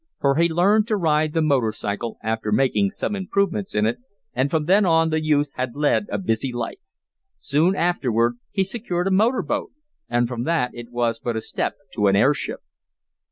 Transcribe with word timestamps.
For 0.19 0.33
he 0.37 0.49
learned 0.49 0.87
to 0.87 0.97
ride 0.97 1.33
the 1.33 1.43
motor 1.43 1.71
cycle, 1.71 2.17
after 2.23 2.51
making 2.51 2.89
some 2.89 3.15
improvements 3.15 3.75
in 3.75 3.85
it, 3.85 3.99
and 4.33 4.49
from 4.49 4.65
then 4.65 4.83
on 4.83 5.11
the 5.11 5.21
youth 5.23 5.51
had 5.53 5.75
led 5.75 6.07
a 6.09 6.17
busy 6.17 6.51
life. 6.51 6.79
Soon 7.37 7.75
afterward 7.75 8.39
he 8.49 8.63
secured 8.63 9.05
a 9.05 9.11
motor 9.11 9.43
boat 9.43 9.73
and 10.09 10.27
from 10.27 10.41
that 10.45 10.71
it 10.73 10.89
was 10.89 11.19
but 11.19 11.35
a 11.37 11.39
step 11.41 11.75
to 11.93 12.07
an 12.07 12.15
airship. 12.15 12.61